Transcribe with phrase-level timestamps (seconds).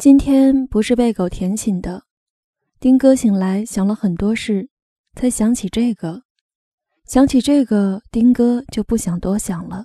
[0.00, 2.04] 今天不是被狗舔醒的，
[2.80, 4.70] 丁哥醒来想了很多事，
[5.14, 6.22] 才想起这个。
[7.04, 9.84] 想起这个，丁哥就不想多想了。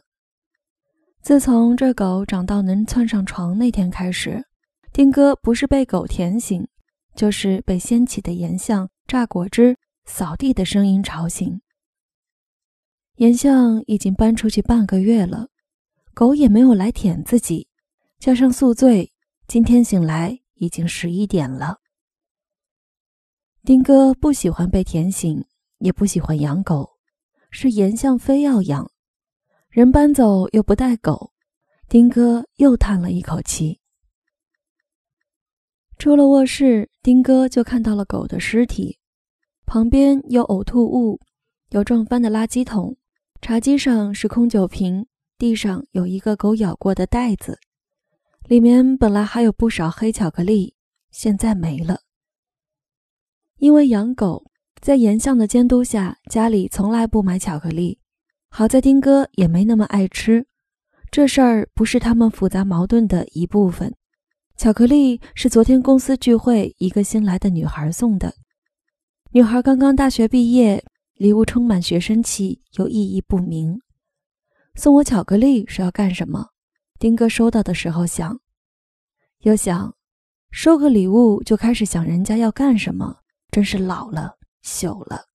[1.21, 4.45] 自从这狗长到能窜上床那天开始，
[4.93, 6.65] 丁哥不是被狗舔醒，
[7.13, 11.59] 就是被掀起的岩象榨果汁、扫地的声音吵醒。
[13.17, 15.49] 岩象已经搬出去半个月了，
[16.13, 17.67] 狗也没有来舔自己，
[18.17, 19.11] 加上宿醉。
[19.47, 21.79] 今天醒来已经十一点了。
[23.63, 25.45] 丁哥不喜欢被舔醒，
[25.77, 26.97] 也不喜欢养狗，
[27.51, 28.91] 是严相非要养，
[29.69, 31.31] 人搬走又不带狗，
[31.87, 33.79] 丁哥又叹了一口气。
[35.97, 38.97] 出了卧室，丁哥就看到了狗的尸体，
[39.65, 41.21] 旁边有呕吐物，
[41.69, 42.97] 有撞翻的垃圾桶，
[43.41, 45.05] 茶几上是空酒瓶，
[45.37, 47.59] 地上有一个狗咬过的袋子。
[48.47, 50.75] 里面本来还有不少黑巧克力，
[51.09, 52.01] 现在没了。
[53.57, 54.45] 因为养狗，
[54.79, 57.99] 在严相的监督下，家里从来不买巧克力。
[58.49, 60.45] 好在丁哥也没那么爱吃，
[61.09, 63.95] 这事儿不是他们复杂矛盾的一部分。
[64.55, 68.35] 巧克力是昨天公司聚会一个新来的女孩送的。
[69.31, 70.85] 女孩刚刚大学毕业，
[71.15, 73.81] 礼物充满学生气，又意义不明。
[74.75, 76.49] 送我巧克力是要干什么？
[76.97, 78.39] 丁哥收到的时候想，
[79.39, 79.93] 又想，
[80.49, 83.17] 收个礼物就开始想人家要干什么，
[83.51, 85.25] 真是老了朽了。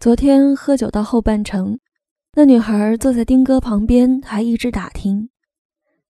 [0.00, 1.78] 昨天喝酒到后半程，
[2.34, 5.30] 那女孩坐在丁哥旁边，还一直打听：“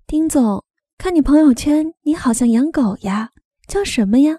[0.07, 0.63] 丁总，
[0.97, 3.31] 看你朋友圈，你好像养狗呀，
[3.67, 4.37] 叫什么呀？”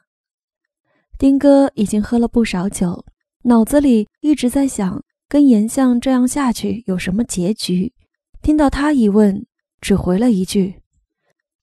[1.18, 3.04] 丁哥已经喝了不少酒，
[3.42, 7.92] 脑子里一直在想，跟严相这样下去有什么结局。
[8.40, 9.44] 听到他一问。
[9.80, 10.82] 只回了一句：“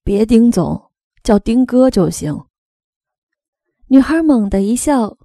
[0.03, 0.91] 别丁总，
[1.23, 2.45] 叫丁哥就行。”
[3.88, 5.17] 女孩猛地一笑，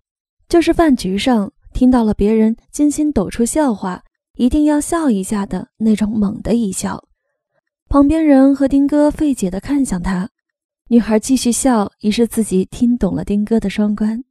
[0.48, 4.02] 就是饭局上听到了别人精心抖出笑话，
[4.34, 7.02] 一定要笑一下的那种猛的一笑。
[7.88, 10.28] 旁边人和丁哥费解的看向他，
[10.88, 14.22] 女孩继续笑，已是自己听懂了丁哥的双关：“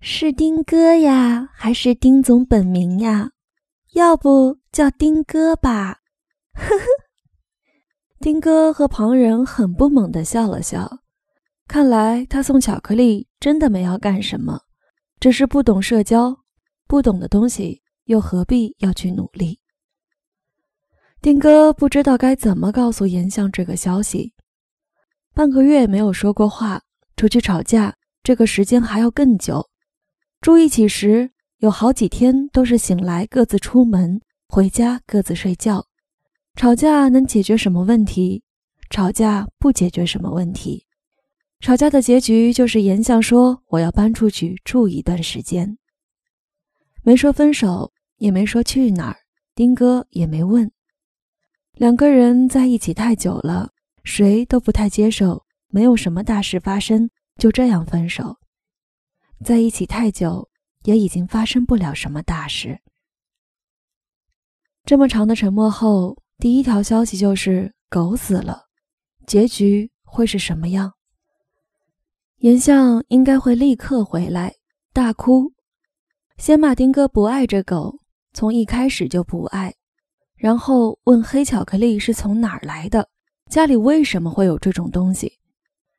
[0.00, 3.30] 是丁哥呀，还是丁总本名呀？
[3.94, 6.00] 要不叫丁哥吧？”
[6.54, 6.84] 呵呵。
[8.20, 10.98] 丁哥和旁人很不猛地笑了笑，
[11.66, 14.60] 看来他送巧克力真的没要干什么，
[15.18, 16.36] 只是不懂社交，
[16.86, 19.60] 不懂的东西又何必要去努力？
[21.22, 24.34] 丁哥不知道该怎么告诉严相这个消息，
[25.32, 26.82] 半个月没有说过话，
[27.16, 29.70] 出去吵架，这个时间还要更久。
[30.42, 31.30] 住一起时，
[31.60, 35.86] 有好几天都是醒来各自出门，回家各自睡觉。
[36.56, 38.42] 吵架能解决什么问题？
[38.90, 40.86] 吵架不解决什么问题。
[41.60, 45.78] 吵架的结局就是严相说：“我要搬出去住一段时间。”
[47.02, 49.16] 没说分手，也没说去哪儿，
[49.54, 50.70] 丁哥也没问。
[51.74, 53.70] 两个人在一起太久了，
[54.04, 58.36] 谁都不太接受，没有什么大事发生，就这样分手。
[59.44, 60.50] 在一起太久，
[60.82, 62.80] 也已经发生不了什么大事。
[64.84, 66.18] 这么长的沉默后。
[66.40, 68.62] 第一条消息就是狗死了，
[69.26, 70.90] 结局会是什么样？
[72.38, 74.54] 颜相应该会立刻回来
[74.94, 75.52] 大哭，
[76.38, 77.98] 先骂丁哥不爱这狗，
[78.32, 79.74] 从一开始就不爱，
[80.34, 83.06] 然后问黑巧克力是从哪儿来的，
[83.50, 85.30] 家里为什么会有这种东西，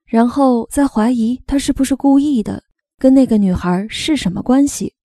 [0.05, 2.63] 然后再怀疑他是不是故意的，
[2.97, 4.95] 跟那个女孩是什么关系，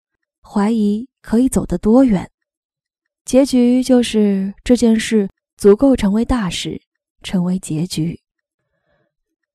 [0.40, 2.30] 怀疑可以走得多远？
[3.26, 6.80] 结局就是这件事足够成为大事，
[7.24, 8.20] 成为结局。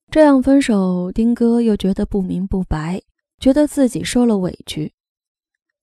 [0.10, 3.02] 这样分手，丁哥又觉得不明不白，
[3.40, 4.94] 觉得自己受了委屈。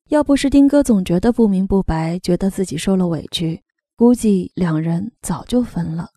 [0.09, 3.63] 要不是丁哥总觉得不明不白，觉得自己受了委屈，
[3.97, 6.11] 估计两人早就分了。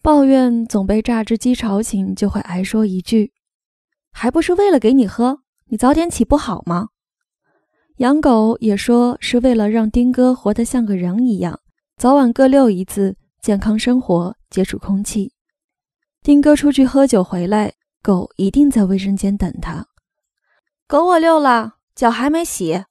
[0.00, 3.32] 抱怨总被榨汁机吵醒，就会挨说一句
[4.14, 6.90] ：“还不是为了给你喝，你早点起不好吗？”
[8.00, 11.60] 养狗也说是为了让丁哥活得像个人一样，
[11.98, 15.30] 早晚各遛一次，健康生活，接触空气。
[16.22, 19.86] 丁哥出去喝酒回来，狗一定在卫生间等他。
[20.88, 22.84] 狗我遛了，脚还没洗。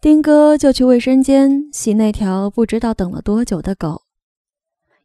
[0.00, 4.04] 丁哥就去卫生间洗那条不知道等了多久的狗。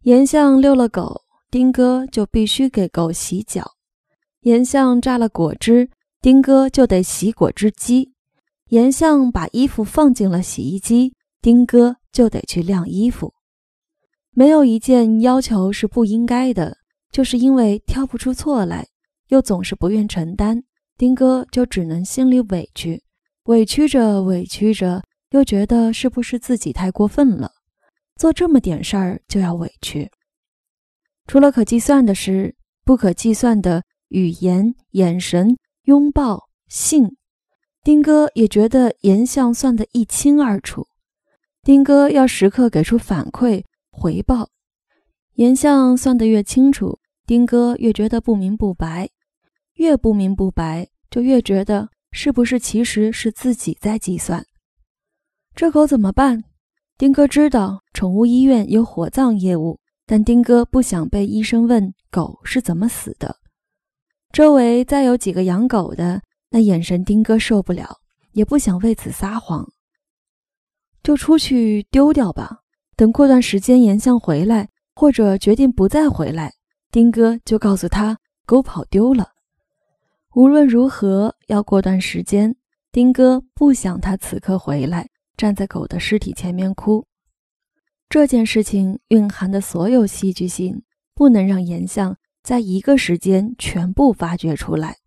[0.04, 3.74] 颜相遛了狗，丁哥就必须给狗洗脚。
[4.44, 5.90] 颜相榨了果汁，
[6.22, 8.14] 丁哥就得洗果汁机。
[8.70, 13.34] 严相把衣服放进了洗衣机，丁哥就得去晾衣服。
[14.32, 16.78] 没有一件要求是不应该的，
[17.12, 18.88] 就是因为挑不出错来，
[19.30, 20.64] 又总是不愿承担，
[20.98, 23.02] 丁哥就只能心里委屈，
[23.46, 27.52] 委屈着委屈着，又觉得是不是自己太过分了，
[28.18, 30.10] 做这么点事儿就要委屈。
[31.26, 32.56] 除了可计算的事，
[32.86, 37.16] 不可计算的语言、眼神、拥抱、性，
[37.84, 40.88] 丁哥也觉得颜相算得一清二楚。
[41.64, 44.50] 丁哥要时刻给出反馈回报，
[45.36, 49.10] 颜相算得越清楚，丁哥越觉得不明不白，
[49.76, 54.46] 越不明不白，就越觉得是不是其实是自己在计算。
[55.56, 56.44] 这狗怎么办？
[56.98, 59.80] 丁哥知道宠物医院有火葬业务。
[60.12, 63.36] 但丁哥不想被医生问狗是怎么死的。
[64.34, 67.98] 周围再有几个养狗的，那眼神丁哥受不了，
[68.32, 69.72] 也不想为此撒谎，
[71.04, 72.60] 就出去丢掉吧。
[72.96, 76.54] 等过段时间颜相回来，或者决定不再回来，
[76.92, 79.30] 丁哥就告诉他狗跑丢了。
[80.36, 82.56] 无论如何，要过段时间，
[82.92, 85.08] 丁哥不想他此刻回来，
[85.38, 87.06] 站在狗的尸体前面哭。
[88.10, 90.82] 这件事情蕴含的所有戏剧性，
[91.14, 94.98] 不能让颜相在一个时间全部发掘出来。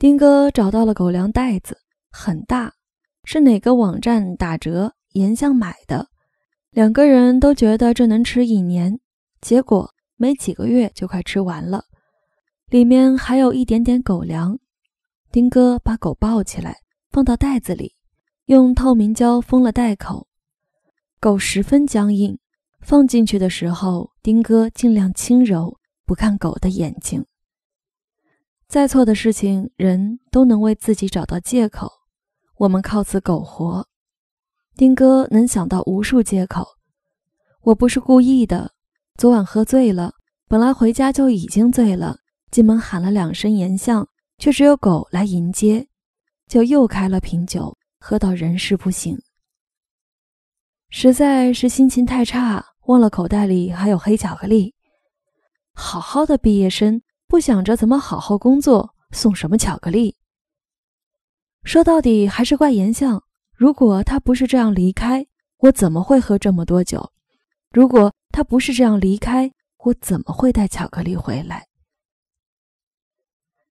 [0.00, 1.76] 丁哥找到了狗粮袋子，
[2.10, 2.72] 很大，
[3.24, 6.08] 是哪个网站打折，颜相买的。
[6.70, 8.98] 两个人都觉得这能吃一年，
[9.42, 11.84] 结果没几个月就快吃完了。
[12.70, 14.58] 里面还有一点点狗粮。
[15.30, 16.78] 丁哥把狗抱起来，
[17.10, 17.94] 放到袋子里，
[18.46, 20.26] 用透明胶封了袋口。
[21.20, 22.38] 狗十分僵硬，
[22.80, 25.76] 放进去的时候，丁哥尽量轻柔，
[26.06, 27.22] 不看狗的眼睛。
[28.70, 31.90] 再错的事情，人都能为自己找到借口。
[32.56, 33.84] 我们靠此苟活，
[34.76, 36.64] 丁哥能想到无数借口。
[37.62, 38.70] 我不是故意的，
[39.16, 40.12] 昨晚喝醉了，
[40.46, 42.18] 本来回家就已经醉了，
[42.52, 44.06] 进门喊了两声严相，
[44.38, 45.88] 却只有狗来迎接，
[46.46, 49.20] 就又开了瓶酒，喝到人事不省。
[50.90, 54.72] 实在是心情太差，忘了口袋里还有黑巧克力。
[55.74, 60.16] 好好的毕业生，不想着怎么好好工作，送什么巧克力？
[61.62, 63.22] 说到底还是怪颜相。
[63.54, 65.24] 如果他不是这样离开，
[65.58, 67.12] 我怎么会喝这么多酒？
[67.70, 69.52] 如果他不是这样离开，
[69.84, 71.68] 我怎么会带巧克力回来？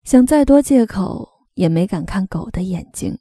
[0.05, 3.19] 想再多借口，也没敢看狗的眼睛。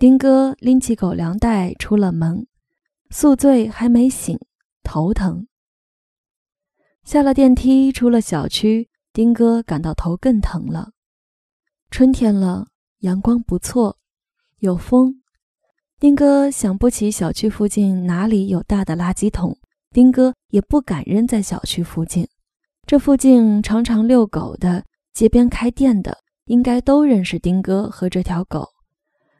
[0.00, 2.48] 丁哥拎起狗粮袋出了门。
[3.10, 4.36] 宿醉还没醒，
[4.82, 5.46] 头疼。
[7.04, 10.90] 下了电梯，出了小区，丁哥感到头更疼了。
[11.90, 12.66] 春天了，
[12.98, 13.96] 阳光不错，
[14.58, 15.22] 有风。
[15.98, 19.56] 丁哥想不起小区附近哪里有大的垃圾桶，
[19.88, 22.28] 丁哥也不敢扔在小区附近。
[22.86, 24.84] 这附近常常遛狗的、
[25.14, 28.68] 街边开店的，应该都认识丁哥和这条狗，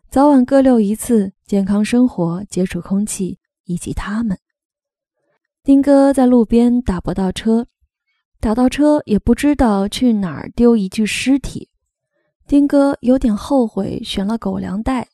[0.09, 3.39] 早晚各遛一次，健康生活，接触空气。
[3.67, 4.39] 以及他们，
[5.63, 7.67] 丁哥在路边打不到车，
[8.41, 11.71] 打到车也不知道去哪儿丢一具尸体。
[12.47, 15.09] 丁哥有点后悔选了狗粮袋，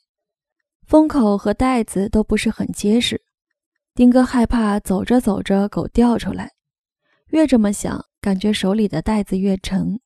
[0.86, 3.22] 封口和袋子都不是很结实。
[3.94, 6.50] 丁哥害怕走着走着狗掉出来，
[7.28, 10.00] 越这么想，感觉手里的袋子越沉。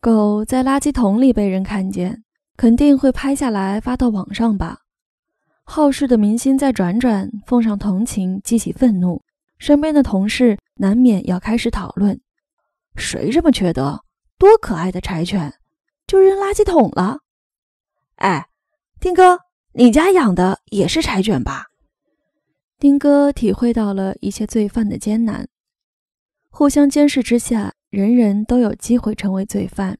[0.00, 2.24] 狗在垃圾桶里被人看见，
[2.56, 4.78] 肯定会拍下来发到网上吧。
[5.64, 9.22] 好事的明星在转转，奉上同情，激起愤怒，
[9.58, 12.18] 身边的同事难免要开始讨论：
[12.96, 14.02] 谁这么缺德？
[14.38, 15.52] 多可爱的柴犬，
[16.06, 17.18] 就扔垃圾桶了？
[18.14, 18.48] 哎，
[18.98, 19.38] 丁哥，
[19.74, 21.66] 你家养的也是柴犬吧？
[22.78, 25.46] 丁哥体会到了一切罪犯的艰难，
[26.48, 29.98] 互相监视之下，人人都有机会成为罪犯，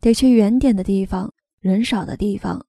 [0.00, 2.66] 得去远点的地方，人少的地方。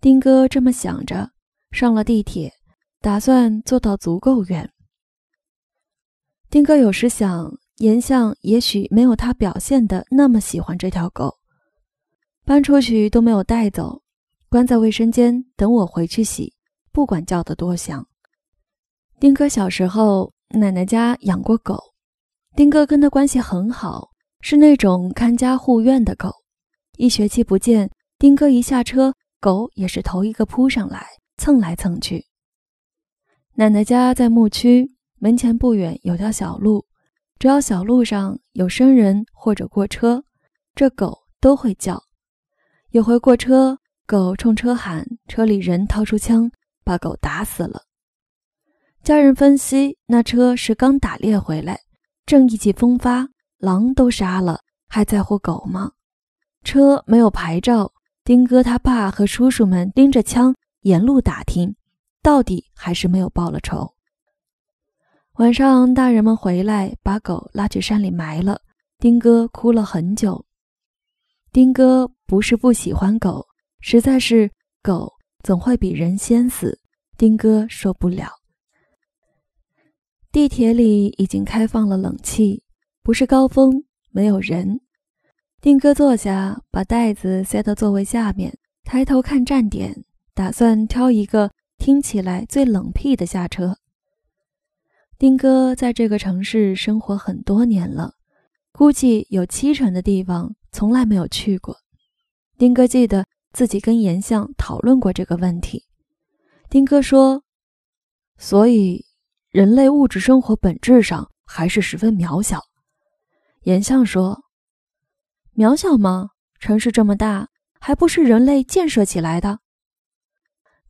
[0.00, 1.30] 丁哥这么想着。
[1.70, 2.50] 上了地铁，
[2.98, 4.72] 打算坐到足够远。
[6.50, 11.36] 丁哥有时想，颜相也许没有他表现的那么喜欢这条狗，
[12.46, 14.02] 搬出去都没有带走，
[14.48, 16.54] 关在卫生间等我回去洗，
[16.90, 18.06] 不管叫得多响。
[19.20, 21.78] 丁哥小时候奶奶家养过狗，
[22.56, 24.08] 丁哥跟他关系很好，
[24.40, 26.32] 是那种看家护院的狗。
[26.96, 31.06] 一学期不见，丁哥一下车，狗也是头一个扑上来。
[31.36, 32.26] 蹭来蹭去。
[33.54, 34.90] 奶奶家在牧区，
[35.20, 36.86] 门前不远有条小路，
[37.38, 40.24] 只要小路上有生人或者过车，
[40.74, 42.04] 这狗都会叫。
[42.90, 46.50] 有回过车，狗冲车喊，车里人掏出枪
[46.84, 47.82] 把狗打死了。
[49.02, 51.80] 家人分析，那车是刚打猎回来，
[52.24, 55.92] 正意气风发，狼都杀了，还在乎狗吗？
[56.62, 61.74] 车没有牌照，丁哥他爸和叔叔们拎着枪沿路打听，
[62.22, 63.94] 到底还是没有报了仇。
[65.38, 68.60] 晚上，大人们回来，把狗拉去山里埋了。
[68.98, 70.44] 丁哥哭了很久。
[71.52, 73.46] 丁哥不是不喜欢狗，
[73.80, 74.50] 实在是
[74.82, 75.12] 狗
[75.44, 76.80] 总会比人先死，
[77.16, 78.28] 丁哥受不了。
[80.32, 82.64] 地铁里已经开放了冷气，
[83.04, 84.80] 不是高峰，没有人。
[85.60, 90.04] 丁哥坐下，把袋子塞到座位下面，抬头看站点，
[90.34, 93.76] 打算挑一个听起来最冷僻的下车。
[95.18, 98.14] 丁哥在这个城市生活很多年了，
[98.70, 101.76] 估计有七成的地方从来没有去过。
[102.56, 105.84] 丁哥记得自己跟颜相讨论过这个问题。
[106.70, 107.42] 丁哥说
[108.38, 109.04] ：“所以。”
[109.50, 112.60] 人类物质生活本质上还是十分渺小。
[113.62, 114.42] 颜相说
[115.56, 116.28] ：“渺小吗？
[116.60, 117.48] 城市这么大，
[117.80, 119.58] 还不是人类建设起来的？”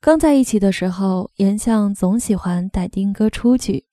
[0.00, 3.86] 刚在一起的时候，颜相总喜欢带丁哥出去，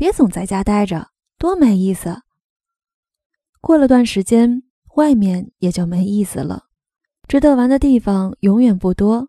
[0.00, 2.22] 别总在家待着，多没意思。
[3.60, 4.62] 过了段时间，
[4.94, 6.68] 外面也就没意思了，
[7.28, 9.28] 值得玩的地方永远不多。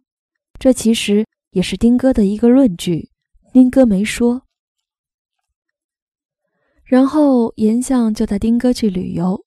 [0.58, 3.12] 这其实也是丁哥的一个论据，
[3.52, 4.44] 丁哥没说。
[6.86, 9.44] 然后严相就带丁哥去旅游。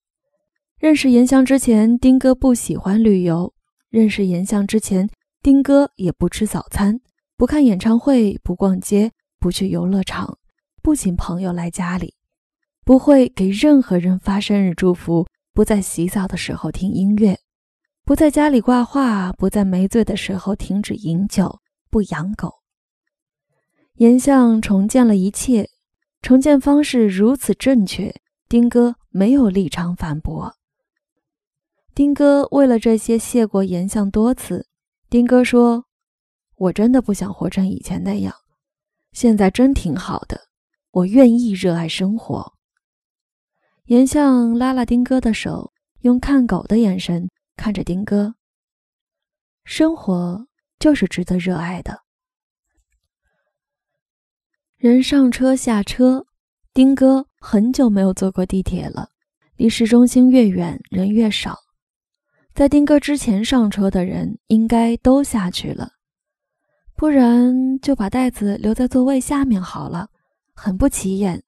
[0.79, 3.55] 认识严相之前，丁哥不喜欢旅游。
[3.89, 5.09] 认识严相之前，
[5.41, 7.01] 丁哥也不吃早餐，
[7.39, 10.37] 不看演唱会，不逛街，不去游乐场，
[10.85, 12.13] 不请朋友来家里，
[12.85, 17.41] 不会给任何人发生日祝福，不在洗澡的时候听音乐，
[18.05, 22.57] 不在家里挂画，不在没醉的时候停止饮酒，不养狗。
[23.95, 25.71] 严相重建了一切。
[26.21, 28.15] 重建方式如此正确，
[28.47, 30.55] 丁哥没有立场反驳。
[31.95, 34.67] 丁哥为了这些谢过严相多次。
[35.09, 35.87] 丁哥说
[36.57, 38.35] ：“我真的不想活成以前那样，
[39.13, 40.49] 现在真挺好的，
[40.95, 42.55] 我愿意热爱生活。”
[43.87, 48.35] 颜相拉了丁哥的手，用看狗的眼神看着丁哥。
[49.65, 50.47] 生活
[50.79, 52.01] 就是值得热爱的。
[54.77, 56.27] 人上车下车，
[56.73, 59.11] 丁哥很久没有坐过地铁了。
[59.57, 61.59] 离市中心越远，人越少。
[62.55, 65.93] 在丁哥之前上车的人应该都下去了，
[66.97, 70.11] 不然就把袋子留在座位下面好了，
[70.55, 71.43] 很不起眼。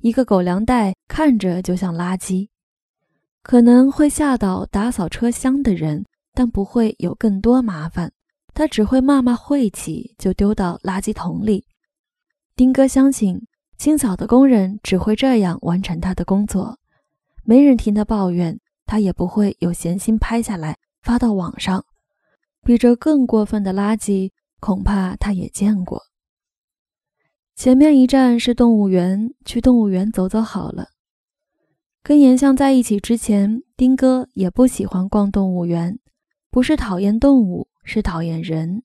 [0.00, 2.48] 一个狗粮袋看着就像垃圾，
[3.42, 6.04] 可能会吓到打扫车厢的人，
[6.34, 8.12] 但不会有更多麻烦。
[8.54, 11.64] 他只会骂骂晦气，就丢到垃圾桶里。
[12.54, 13.46] 丁哥相信，
[13.78, 16.78] 清扫的工人只会这样完成他的工作，
[17.44, 21.84] 没人听他抱怨，他也不会有闲心拍下来发到网上。
[22.62, 24.30] 比这更过分的垃圾，
[24.60, 26.02] 恐怕他也见过。
[27.62, 30.88] 前面一站是动物园，去动物园走走好了。
[32.02, 36.00] 跟严相在一起之前，丁哥也不喜欢逛动物园，
[36.50, 38.82] 不是讨厌动物，是讨厌人。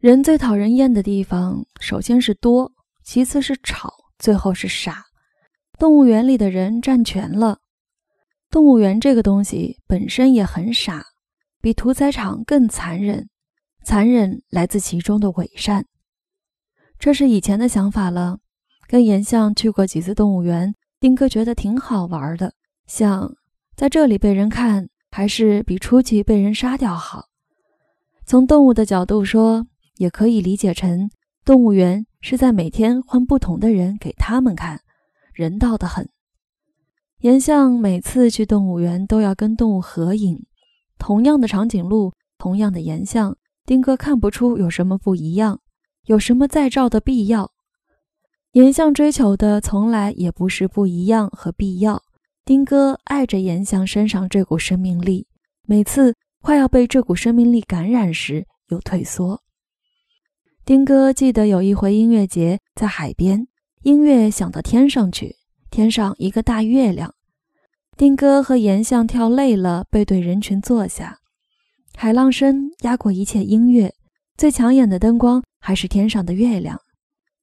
[0.00, 2.72] 人最讨人厌的地方，首先是多，
[3.04, 5.04] 其次是吵，最后是傻。
[5.78, 7.60] 动物园里的人占全了。
[8.50, 11.04] 动物园这个东西本身也很傻，
[11.60, 13.28] 比屠宰场更残忍。
[13.84, 15.86] 残忍来自其中的伪善。
[16.98, 18.38] 这是以前的想法了。
[18.88, 22.52] 跟颜相去过几次动物园，丁哥觉得挺好玩的。
[22.86, 23.34] 像
[23.74, 27.26] 在这里被人看，还是比出去被人杀掉好。
[28.24, 29.66] 从动物的角度说。
[29.98, 31.08] 也可以理解成，
[31.42, 34.82] 动物园是在每天换不同的人给他们看，
[35.32, 36.06] 人道的很。
[37.20, 40.44] 颜相每次去动物园都要跟动物合影，
[40.98, 43.34] 同样的长颈鹿，同样的颜相，
[43.64, 45.60] 丁哥看不出有什么不一样，
[46.06, 47.52] 有什么再照的必要。
[48.52, 52.02] 严相追求的从来也不是不一样和必要，
[52.44, 55.26] 丁哥爱着严相身上这股生命力，
[55.66, 59.42] 每次快要被这股生命力感染时，又退缩。
[60.64, 63.46] 丁哥记得有一回音乐节，在海边，
[63.82, 65.36] 音乐响到天上去，
[65.70, 67.14] 天上一个大月亮。
[67.96, 71.18] 丁哥和严相跳累了，背对人群坐下。
[71.94, 73.94] 海浪声压过一切音乐，
[74.36, 76.80] 最抢眼的灯光还是天上的月亮。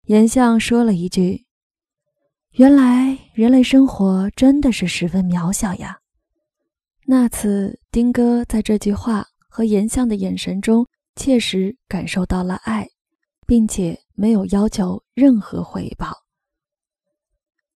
[0.05, 1.45] 岩相说了一句
[2.55, 5.99] ：“原来人类生活真的是十分渺小呀。”
[7.05, 10.87] 那次，丁哥在这句话和岩相的眼神中，
[11.17, 12.87] 切实感受到了爱。
[13.45, 16.23] 并且没有要求任何回报。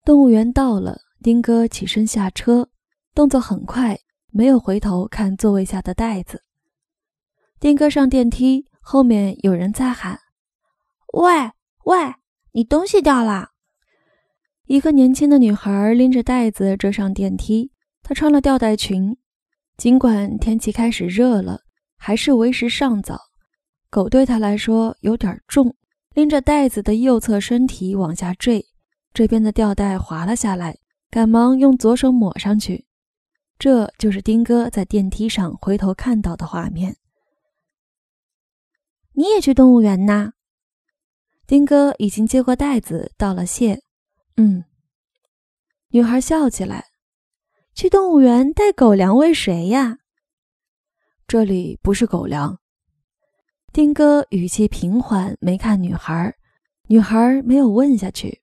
[0.04, 2.68] 动物园到了，丁哥起身下车，
[3.12, 3.98] 动作很快，
[4.30, 6.44] 没有回头看座位下的袋子。
[7.58, 10.20] 丁哥上电梯，后面有人在喊
[11.12, 11.52] ：“喂
[11.84, 12.14] 喂，
[12.52, 13.50] 你东西掉了！”
[14.66, 17.70] 一个年轻的女孩拎着袋子追上电梯，
[18.02, 19.16] 她穿了吊带裙。
[19.76, 21.60] 尽管天气开始热了，
[21.96, 23.20] 还是为时尚早。
[23.90, 25.76] 狗对她来说有点重，
[26.14, 28.66] 拎着袋子的右侧身体往下坠。
[29.14, 30.78] 这边的吊带滑了下来，
[31.10, 32.86] 赶忙用左手抹上去。
[33.58, 36.96] 这就是丁哥在电梯上回头看到的画面。
[39.12, 40.32] 你也去动物园呐？
[41.46, 43.80] 丁哥已经接过袋子，道了谢。
[44.36, 44.64] 嗯。
[45.90, 46.86] 女孩笑起来。
[47.74, 49.98] 去动物园带狗粮喂谁呀？
[51.28, 52.58] 这里不是狗粮。
[53.70, 56.34] 丁哥语气平缓，没看女孩。
[56.88, 58.40] 女孩没有问下去。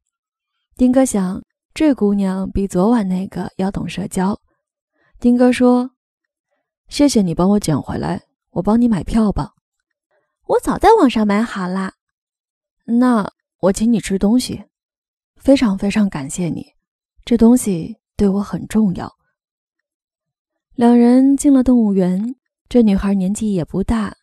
[0.75, 1.43] 丁哥想，
[1.73, 4.39] 这姑娘比昨晚那个要懂社交。
[5.19, 5.89] 丁哥说
[6.87, 9.53] ：“谢谢你帮我捡回来，我帮你买票吧。”
[10.45, 11.93] 我早在网上买好了。
[12.85, 14.65] 那我请你吃东西，
[15.37, 16.73] 非常非常感谢你，
[17.23, 19.11] 这东西对我很重要。
[20.75, 22.35] 两人进了动物园，
[22.67, 24.15] 这女孩年纪也不大，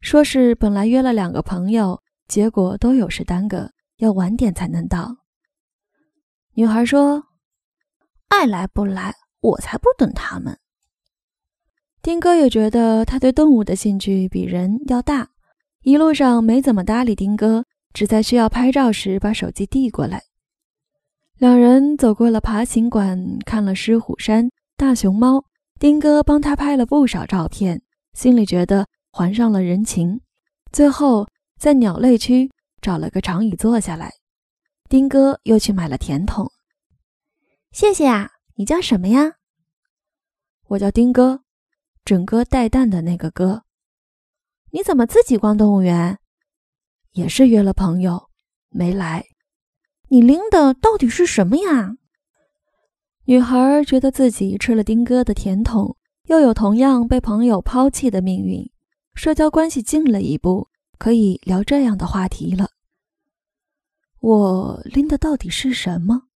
[0.00, 5.16] 说是本来约了两个朋友，结果都有事耽搁，要晚点才能到。
[6.54, 7.24] 女孩说
[8.28, 10.58] ：“爱来不来，我才不等他们。”
[12.02, 15.30] 丁哥也觉得他对动物的兴趣比人要大，
[15.82, 20.24] 一路上没怎么搭理丁哥，只在需要拍照时把手机递过来。
[21.36, 25.44] 两人走过了爬行馆，看了狮虎山、大熊猫，
[25.78, 27.82] 丁哥帮他拍了不少照片，
[28.12, 30.20] 心里觉得还上了人情。
[30.70, 31.26] 最后
[31.58, 34.12] 在鸟类区找了个长椅坐下来。
[34.88, 36.50] 丁哥又去买了甜筒，
[37.72, 38.30] 谢谢啊！
[38.56, 39.34] 你叫什么呀？
[40.68, 41.42] 我叫丁哥，
[42.04, 43.64] 整哥带蛋的那个哥。
[44.72, 46.19] 你怎么自己逛动物园？
[47.12, 48.30] 也是约了朋友，
[48.68, 49.26] 没来。
[50.08, 51.96] 你拎的到底是什么呀？
[53.24, 58.70] 女孩觉得自己吃了丁哥的甜筒，又有同样被朋友抛弃的命运，
[59.14, 60.68] 社交关系近了一步，
[60.98, 62.70] 可以聊这样的话题了。
[64.18, 66.28] 我拎的到底是什么？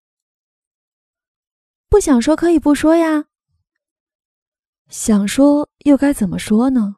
[1.88, 3.26] 不想说可以不说呀。
[4.88, 6.96] 想说又该怎么说呢？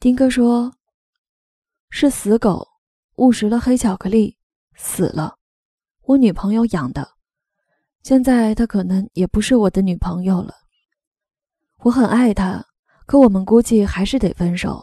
[0.00, 0.74] 丁哥说
[1.90, 2.66] ：“是死狗
[3.16, 4.36] 误食了黑巧克力
[4.74, 5.36] 死了，
[6.02, 7.06] 我女朋友养的。
[8.02, 10.54] 现在她可能也不是我的女朋友了。
[11.80, 12.64] 我很爱她，
[13.06, 14.82] 可我们估计还是得分手。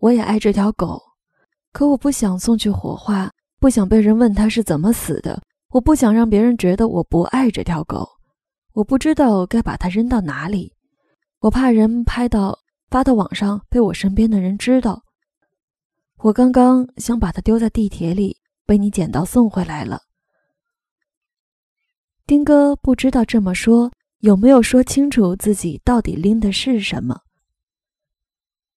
[0.00, 1.00] 我也爱这条狗，
[1.72, 8.06] 可我不想送去火化。”不想被人问它是怎么死的，我不想让别人觉得我不爱这条狗，
[8.74, 10.74] 我不知道该把它扔到哪里，
[11.38, 12.58] 我怕人拍到
[12.90, 15.02] 发到网上被我身边的人知道。
[16.24, 20.00] 我刚刚想把它丢在地铁里，被你捡到送回来了。
[22.24, 27.20] 丁哥不知道这么说有没有说清楚自己到底拎的是什么。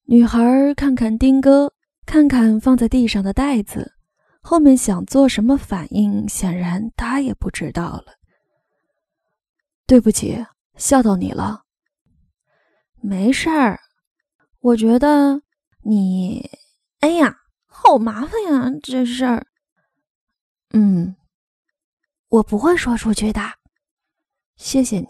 [0.03, 1.71] 女孩看看丁哥，
[2.05, 3.93] 看看放在地上的袋子。
[4.41, 8.07] 后面想做什么反应，显然她也不知道了。
[9.85, 11.61] 对不起，吓到你了。
[13.01, 13.79] 没事儿，
[14.59, 15.41] 我觉得
[15.83, 16.45] 你……
[16.99, 19.45] 哎呀，好麻烦呀，这事儿。
[20.71, 21.15] 嗯，
[22.27, 23.41] 我不会说出去的。
[24.55, 25.07] 谢谢你。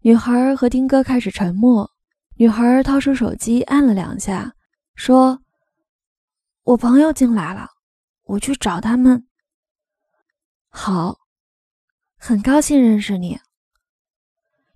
[0.00, 1.90] 女孩和丁哥开始沉默。
[2.36, 4.54] 女孩掏出手机，按了两下，
[4.94, 5.42] 说。
[6.64, 7.68] 我朋友进来了，
[8.22, 9.26] 我去找他们。
[10.68, 11.18] 好，
[12.16, 13.40] 很高兴认识你。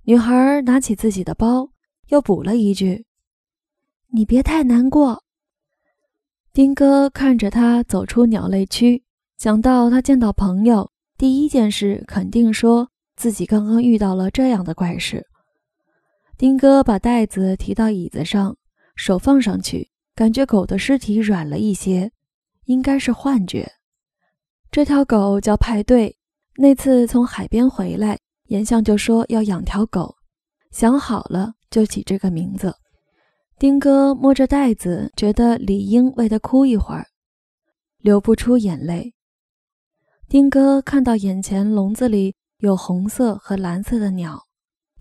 [0.03, 1.71] 女孩拿起自己的包，
[2.09, 3.06] 又补了一句
[4.13, 5.23] ：“你别太难过。”
[6.53, 9.05] 丁哥看着他走出鸟类区，
[9.39, 15.27] 想到他见到朋友第一件事，肯定说自己刚刚遇到了这样的怪事。
[16.39, 18.57] 丁哥把袋子提到椅子上，
[18.95, 19.91] 手放上去。
[20.15, 22.11] 感觉狗的尸体软了一些，
[22.65, 23.71] 应该是幻觉。
[24.71, 26.17] 这条狗叫派对，
[26.57, 30.17] 那次从海边回来，严相就说要养条狗，
[30.71, 32.75] 想好了就起这个名字。
[33.59, 37.07] 丁哥摸着袋子，觉得理应为他哭一会儿，
[37.99, 39.15] 流不出眼泪。
[40.29, 44.47] 丁哥看到眼前笼子里有红色和蓝色的鸟，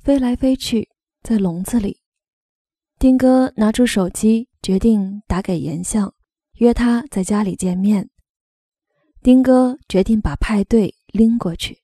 [0.02, 0.90] 飞来飞去，
[1.22, 2.00] 在笼子里。
[2.98, 4.48] 丁哥拿出手机。
[4.66, 6.12] 决定打给严相，
[6.54, 8.10] 约他在家里见面。
[9.22, 11.84] 丁哥决定把派对拎过去。